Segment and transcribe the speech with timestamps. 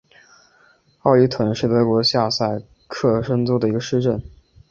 [1.03, 4.19] 奥伊滕是德国下萨克森州的一个市镇。